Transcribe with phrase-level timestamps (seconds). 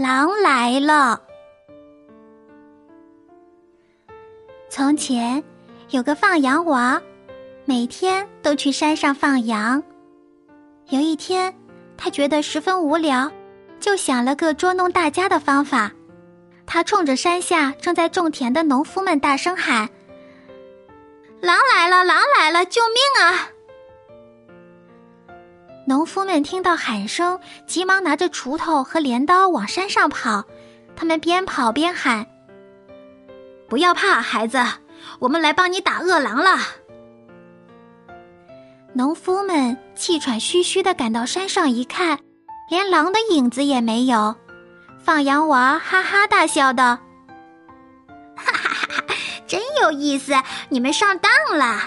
[0.00, 1.20] 狼来了。
[4.70, 5.44] 从前
[5.90, 6.98] 有个放羊娃，
[7.66, 9.82] 每天都去山上放羊。
[10.88, 11.54] 有一天，
[11.98, 13.30] 他觉得十分无聊，
[13.78, 15.92] 就想了个捉弄大家的方法。
[16.64, 19.86] 他冲着山下正在种田的农夫们大声喊
[21.42, 22.04] ：“狼来了！
[22.04, 22.64] 狼来了！
[22.64, 23.50] 救命啊！”
[25.90, 30.44] 农夫们听到喊声，急忙拿着锄头和镰刀往山上跑。
[30.94, 32.24] 他们边跑边喊
[33.68, 34.64] ：“不要怕，孩子，
[35.18, 36.58] 我们来帮你打恶狼了。”
[38.94, 42.20] 农夫们气喘吁吁的赶到山上一看，
[42.70, 44.36] 连狼的影子也没有。
[45.00, 46.96] 放羊娃哈哈大笑道
[48.38, 49.14] ：“哈哈哈哈，
[49.48, 50.34] 真有意思！
[50.68, 51.82] 你们上当了。”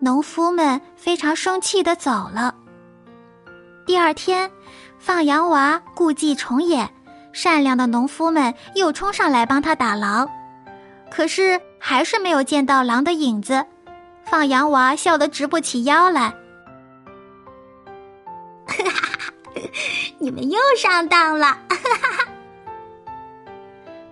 [0.00, 2.54] 农夫们非常生气的走了。
[3.84, 4.50] 第二天，
[4.98, 6.88] 放羊娃故伎重演，
[7.32, 10.28] 善良的农夫们又冲上来帮他打狼，
[11.10, 13.64] 可是还是没有见到狼的影子。
[14.24, 16.34] 放羊娃笑得直不起腰来。
[18.66, 19.32] 哈哈，
[20.18, 21.46] 你们又上当了！
[21.46, 22.28] 哈哈，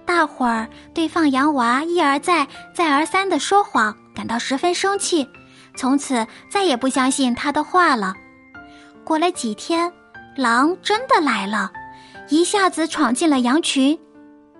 [0.04, 5.28] 大伙儿对放羊娃一而再、再而三的说谎感到十分生气。
[5.76, 8.14] 从此再也不相信他的话了。
[9.04, 9.92] 过了几天，
[10.36, 11.70] 狼真的来了，
[12.28, 13.98] 一下子闯进了羊群。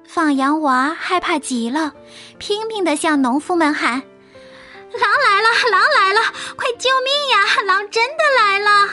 [0.06, 1.92] 放羊娃害怕极了，
[2.38, 3.94] 拼命的向农夫们喊
[4.94, 5.48] ：“狼来了！
[5.72, 6.20] 狼来了！
[6.54, 7.62] 快救命呀！
[7.66, 8.88] 狼真的来了！”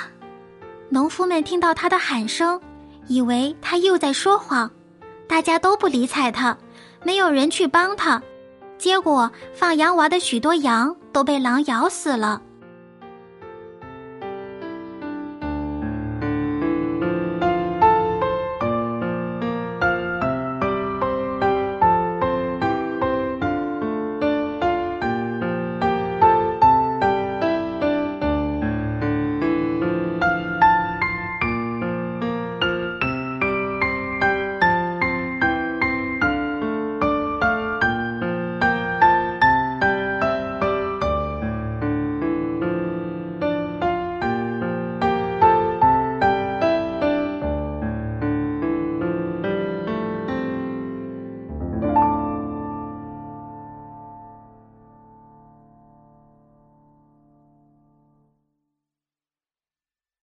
[0.89, 2.59] 农夫们听到他的喊声，
[3.07, 4.71] 以为他又在说谎，
[5.27, 6.57] 大家都不理睬他，
[7.03, 8.19] 没有人去帮他。
[8.77, 12.41] 结果，放羊娃的许多羊都被狼咬死了。